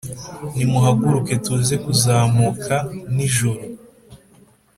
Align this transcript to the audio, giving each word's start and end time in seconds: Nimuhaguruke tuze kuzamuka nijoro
Nimuhaguruke 0.55 1.33
tuze 1.45 1.75
kuzamuka 1.83 2.75
nijoro 3.15 3.63